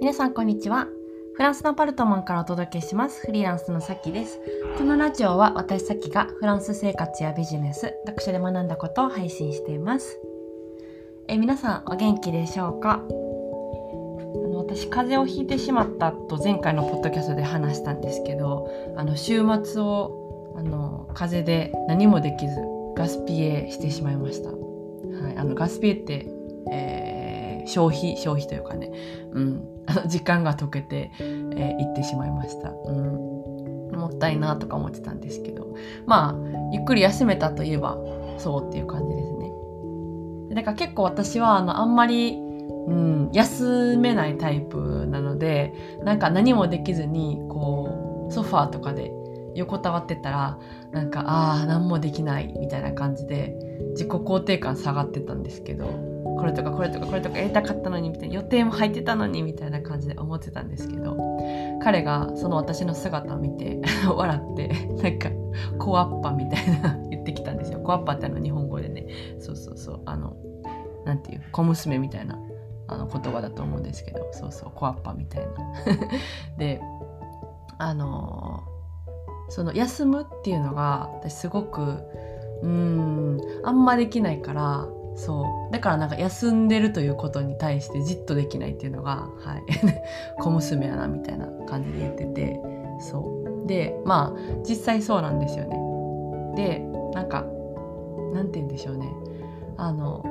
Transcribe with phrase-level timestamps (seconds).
[0.00, 0.86] 皆さんこんにちは。
[1.34, 3.26] フランスのパルトマンからお届けします。
[3.26, 4.40] フリーランスのさきです。
[4.78, 10.20] このラジオは私さきがフランス生活やビジネス読書で学んだことを配信しています。
[11.26, 13.02] え皆さんお元気でしょうか？
[13.02, 13.06] あ
[14.48, 22.54] の私風邪をひいてしまったと前回のポッドキャストで話したんですけどあの週末をあの風邪で何もできず
[22.96, 24.54] ガスピエしてしまいました、は
[25.32, 26.26] い、あのガスピエって、
[26.70, 27.07] えー、
[27.68, 28.90] 消費消費というかね、
[29.32, 29.64] うん、
[30.08, 32.72] 時間が解けて、えー、行ってしまいました。
[32.86, 33.38] うん。
[33.92, 35.68] もったいなとか思ってたんですけど。
[36.06, 36.34] まあ
[36.72, 37.98] ゆっくり休めたといえば
[38.38, 39.52] そうっていう感じですね。
[40.54, 49.12] だから結構私はあのあんまり、うん、休めないタイプなのでなんか何もできずにこうソファーとかで
[49.54, 50.58] 横たわってたら
[50.92, 53.54] なんかああ何もできないみたいな感じで
[53.90, 56.07] 自己肯定感下がってたんですけど。
[56.24, 61.16] これとかこれとかこれとかやりたかったのにみたいな予定も入ってたのにみたいな感じで思ってたんですけど
[61.82, 63.80] 彼がその私の姿を見て
[64.14, 64.68] 笑って
[65.02, 65.30] なんか
[65.78, 67.80] コアッパみたいな言ってきたんですよ。
[67.80, 69.06] コアッパってあの日本語でね。
[69.40, 70.00] そうそうそう。
[70.06, 70.36] あの
[71.04, 72.38] なんていう小娘みたいな
[72.86, 74.28] あの言葉だと思うんですけど。
[74.32, 74.70] そうそう。
[74.74, 75.48] コアッパみたいな。
[76.58, 76.80] で
[77.78, 78.62] あの
[79.48, 82.02] その休むっていうのが私すごく
[82.62, 84.88] うんあんまできないから
[85.18, 85.72] そう。
[85.72, 89.62] だからなんか休んでるということに対してじっとできないっていうのが、はい、
[90.38, 92.60] 小娘やなみたいな感じで言ってて
[93.00, 93.28] そ
[93.64, 93.66] う。
[93.66, 95.76] でまあ実際そうなんですよね。
[96.54, 96.78] で
[97.12, 97.44] なんか
[98.32, 99.12] なんて言うんでしょうね。
[99.76, 100.24] あの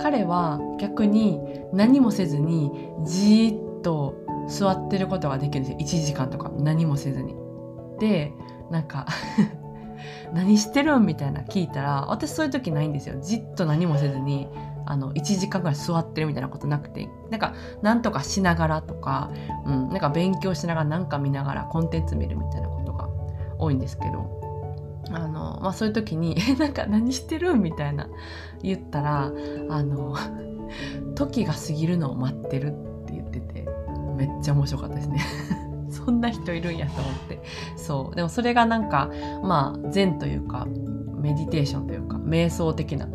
[0.00, 1.40] 彼は逆に
[1.72, 2.70] 何もせずに
[3.02, 4.14] じっと
[4.46, 6.02] 座ってることができるんですよ。
[6.02, 7.34] 1時間とか何もせずに。
[7.98, 8.32] で
[8.70, 9.06] なんか
[10.32, 11.06] 何してるん？
[11.06, 14.48] みたいな聞いたら私そういう時ないんですよじっと何もせずに
[14.86, 19.30] あの1時間ぐらい座ってるみたいなことなくてなんかなんとかしながらとか、
[19.64, 23.08] うん、なんか勉強しながら何か見ながらコンテンツ見るみたいなことが
[23.58, 24.40] 多いんですけど
[25.12, 28.08] あの、まあ、そういう時に「えなんか何してる?」みたいな
[28.62, 29.32] 言ったら
[29.68, 30.16] あの
[31.14, 32.68] 「時が過ぎるのを待ってる」
[33.02, 33.68] って言ってて
[34.16, 35.20] めっちゃ面白かったですね。
[36.04, 37.40] そんな人いるんやと思って。
[37.76, 38.16] そう。
[38.16, 39.10] でもそれがなんか
[39.42, 40.66] まあ禅というか
[41.20, 43.08] メディテーションというか瞑想的な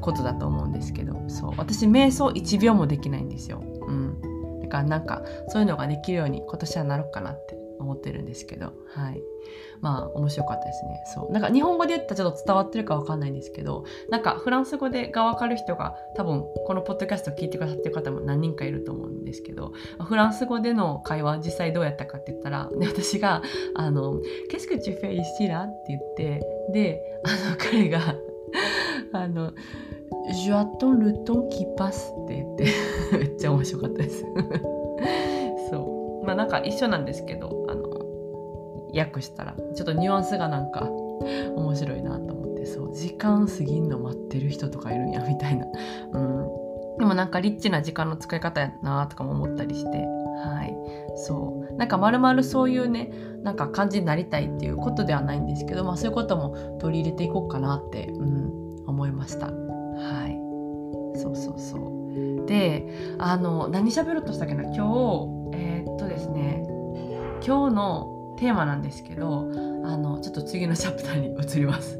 [0.00, 1.20] ことだと思うんですけど。
[1.28, 1.54] そう。
[1.56, 3.62] 私瞑想1秒もできないんですよ。
[3.86, 7.47] うん、だからなんかそういうのができるように今年はなろうかなって
[7.78, 9.22] 思ってるんですけどはい。
[9.80, 11.02] まあ面白かったですね。
[11.14, 11.32] そう。
[11.32, 23.42] なんか日本語で言ったらちょっと伝わってるかわかんないんですけどなんかフランス語でがわかる人が多分このポッドキャストを聞いてくださってる方も何人かいると思うんですけどフランス語での会話実際どうやったかって言ったら、ね、 私が
[23.74, 28.00] 「あの Qu'est-ce que tu fais ici là?」って言ってであの彼が
[29.12, 29.52] あの
[30.44, 32.66] 「Je attends le temps qui passe」って言って
[33.16, 34.24] めっちゃ面白かったです。
[35.70, 36.26] そう。
[36.26, 37.66] まあなんか一緒なんですけど
[38.94, 45.66] 訳したらちょっとニュアンスがなんか面白いなと思ってそう時間過ぎんの待ってる人とかいるんやみたいな、
[46.12, 50.06] うん、でもなんかリッチな時間の使い方やなとかも思ったりして。
[50.38, 50.72] はい。
[51.16, 51.74] そう。
[51.74, 53.10] なんかまるまるそういうね
[53.42, 59.46] なんか感じになりたいっていうことではないんですけど、まあ、そういうことも取り入れていこうかなって、うん、思いました。
[59.46, 59.52] は
[60.28, 61.18] い。
[61.18, 62.46] そうそうそう。
[62.46, 64.62] であの何喋ろうとしたっけな？
[64.62, 66.64] 今日えー、っとですね。
[67.44, 69.50] 今日のテーマなんですけど
[69.84, 71.98] あのちょっと次のチャプターに移ります。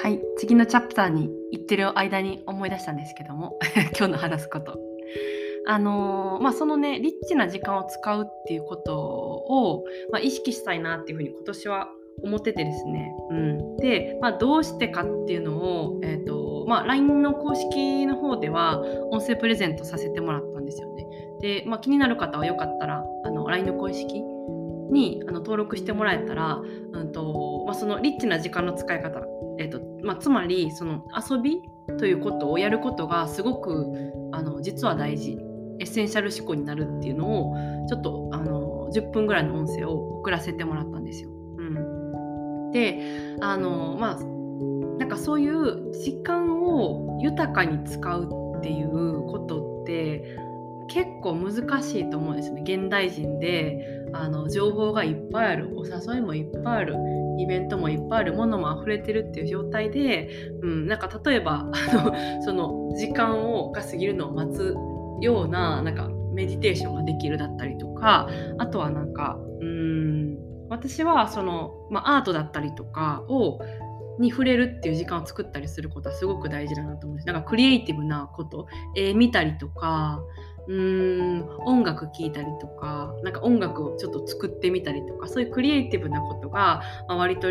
[0.00, 3.58] はい次のチャプターに行ってる間に思い出したんですけども
[3.98, 4.78] 今日の話すこと。
[5.66, 11.88] あのー、まあ、そのねリッチな時間を使うっていうことを、まあ、意識したいなっていうふうに今年は
[12.22, 18.80] 思っててですね、うん、で、まあ、どうしてかっていうのを、えーとまあ、LINE の公式の方では
[19.10, 21.06] 音声プレゼントさせてもらったんですよね。
[21.40, 24.22] で、まあ、気になる方はよかったらあの LINE の公式
[24.90, 26.60] にあの登録してもらえたら、
[26.92, 29.20] うんとまあ、そのリッチな時間の使い方、
[29.58, 31.62] えーとまあ、つまりその遊び
[31.98, 33.86] ということをやることがすごく
[34.32, 35.38] あの実は大事
[35.80, 37.54] エッセンシャル思考になるっていうのを
[37.88, 41.30] ちょっとあの10分ぐらいの音声を送らせてもらったんですよ。
[42.72, 44.38] であのまあ
[44.98, 50.36] なんかそういう時間を豊かに使うっていうことって
[50.88, 52.62] 結構難しいと思うんですね。
[52.62, 56.96] 現代人であの情報がいっぱいあるお誘いもいっぱいある
[57.38, 60.28] イベントもいっぱいあるものも溢れてるっていう状態で、
[60.62, 64.74] うん、なんか例えば あのその時間をが過ぎるのを待つ
[65.20, 68.28] ようななんかメディテーションができるだったりとか
[68.58, 69.38] あとはなんか
[70.78, 73.60] 私はその、まあ、アートだったりとかを
[74.18, 77.26] に触れるっていう時間を作ったりすることはすごく大事だなと思うんです。
[77.26, 78.66] なんかクリエイティブなこと、
[78.96, 80.20] 絵見たりとか、
[80.66, 87.48] うーん音楽聴いたりとかなんか音楽をちょっと作ってみたりとかそういうクリエイティブなことが、まあ、割と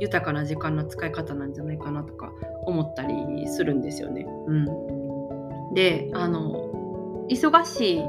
[0.00, 2.32] 豊かな時間の使い方なんじゃないかなとか
[2.66, 3.14] 思ったり
[3.48, 4.26] するんですよね。
[4.48, 8.04] うん、であの忙しい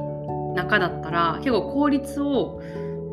[0.56, 2.60] 中だったら結構効率を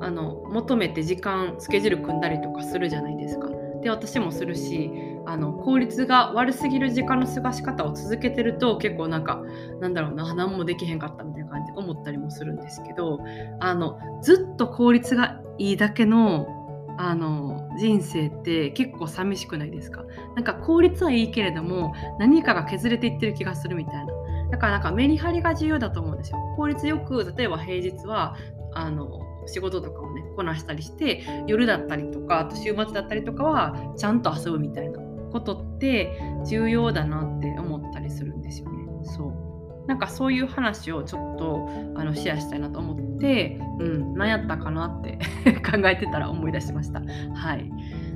[0.00, 3.48] あの求めて時間スケジュール組んだりとかするじゃないですか。
[3.82, 4.90] で私もするし
[5.26, 9.42] あの効率が悪すぎる時間の過ごし方を続けてると結構なんか
[9.80, 13.20] なんだろうな何もできへんかったみたいな感じで思ったりもするんですけど
[13.60, 16.48] あのずっと効率がいいだけの
[16.96, 20.04] あの人生って結構寂しくないですか。
[20.36, 24.12] なんか効率はいいけれども何かが削れていってる気がするみたいな。
[24.50, 26.38] だからなんかメリハリが重要だと思うんですよ。
[26.56, 28.36] 効率よく例えば平日は
[28.74, 29.08] あの
[29.46, 34.98] 仕事とかをねこなしたりして夜だったりとかあと週末だったりとかはちゃんと遊ぶみたいな
[35.32, 38.84] ことって重要だなって思ったりするんですよね。
[39.04, 39.44] そう
[39.86, 41.68] なんかそういう話をちょっと
[42.00, 45.18] あのシェアしたいなと思って、うん、何やったかなって
[45.60, 47.02] 考えてたら思い出しました。
[47.34, 47.70] はい。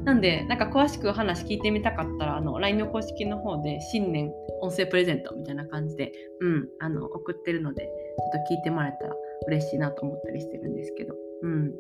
[0.05, 4.33] なんで、なんか詳しく話聞いてみたかったら、あの、LINE の公式の方で新年
[4.63, 9.15] 音声プレゼントみたいな感じで、うん、あの、送ってるので、ちょっと聞いてもらえたら
[9.47, 11.15] 嬉しいなと思ったりしてるんですけど。
[11.43, 11.75] うん。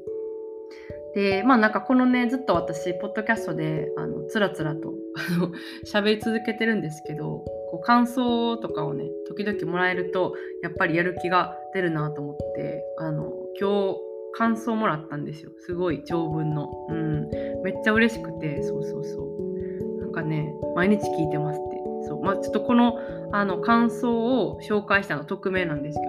[1.14, 4.94] でまあなんかこのねずっと私ポッドキャストであのつらつらと
[5.90, 13.96] 喋り続けてるんですけどこう感想とかをね時々もらえるとやっぱりやる気が出るなと思ってあの今日
[14.34, 15.50] 感想もらったんですよ。
[15.58, 17.28] すごい長文の、うん、
[17.62, 20.00] めっちゃ嬉しくてそうそうそう。
[20.00, 21.78] なんかね毎日聞いてますって。
[22.02, 22.22] そう。
[22.22, 22.98] まあちょっとこの
[23.32, 26.07] あの感想を紹介したの匿名なんですけど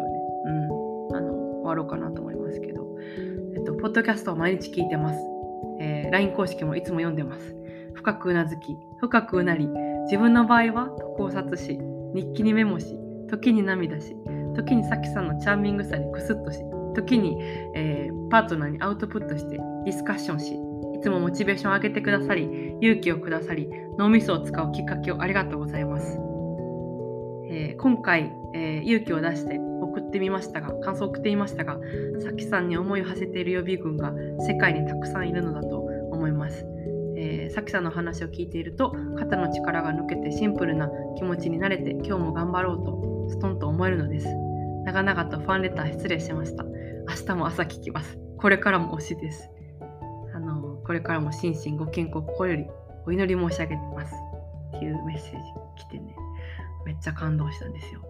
[1.69, 2.89] わろうかなと思いますけど。
[3.55, 5.19] えっと、ポッドキャストを毎日聞いてます。
[5.79, 7.55] えー、LINE 公式もいつも読んでます。
[7.93, 9.67] 深くうなずき、深くうなり、
[10.05, 11.79] 自分の場合は考察し、
[12.13, 12.97] 日記にメモし、
[13.29, 14.15] 時に涙し、
[14.55, 16.59] 時にさきさんのチャーミングさにクスッとし、
[16.95, 17.37] 時に、
[17.75, 20.53] えー、パートナーにアウトプットしてディスカッションし、
[20.97, 26.17] いつもモチベーションを上げてくださり、勇気をくださり、脳みそを使うきっかけをありがとうございます。
[27.51, 31.79] えー、今回、えー、勇気を出して送ってみましたが、感想を送ってみましたが、
[32.19, 35.79] さきさんに思いを馳せている予備軍が世界にたくさんいるのだと
[36.11, 36.65] 思います。
[37.17, 44.27] えー、さきさんの話を聞いていると、肩の力が抜けてシンプルな気持ちになれて、今日も頑張ろうと、ストンと思えるのです。
[44.85, 46.63] 長々とファンレター失礼しました。
[46.63, 48.17] 明日も朝聞きます。
[48.37, 49.49] これからも推しです。
[50.33, 52.65] あのこれからも心身ご健康心より
[53.05, 54.15] お祈り申し上げてます。
[54.77, 55.37] っていうメッセージ
[55.77, 56.15] 来てね。
[56.85, 58.01] めっちゃ感動したんですよ。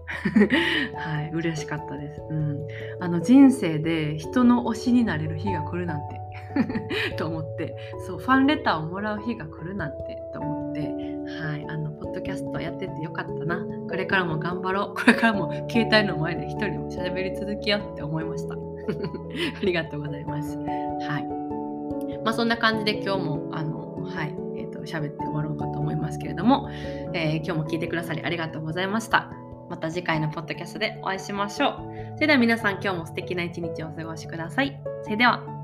[0.96, 2.22] はい、嬉しかったです。
[2.30, 2.68] うん、
[3.00, 6.20] あの人生で人の推しになれる日が来るなんて
[7.18, 7.76] と思って、
[8.08, 13.66] そうファンレターをもらう日が来るなんてと思って、はい、あのポッドキャストやっててよかったな。
[13.90, 14.96] これからも頑張ろう。
[14.96, 18.56] これからも携帯の前で一人でも喋り続けようって思いました。
[19.62, 20.58] ありがとうございます。
[20.58, 21.28] はい。
[22.24, 23.69] まあそんな感じで今日もあの
[24.90, 26.70] 喋って終わろうかと思いますけれども、
[27.14, 29.32] えー、今日も聞いてくださりありがとうございました。
[29.70, 31.76] また次回のポッドキャストでお会いしましょう。
[32.16, 34.82] それでは皆さん今日も素敵な一日をお過ごしください。
[35.04, 35.59] それでは。